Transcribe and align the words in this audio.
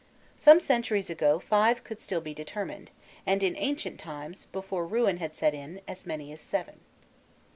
Some 0.35 0.59
centuries 0.59 1.11
ago 1.11 1.37
five 1.37 1.83
could 1.83 1.97
be 1.97 2.01
still 2.01 2.21
determined, 2.21 2.89
and 3.23 3.43
in 3.43 3.55
ancient 3.55 3.99
times, 3.99 4.45
before 4.45 4.87
ruin 4.87 5.17
had 5.17 5.35
set 5.35 5.53
in, 5.53 5.79
as 5.87 6.07
many 6.07 6.31
as 6.31 6.41
seven. 6.41 6.79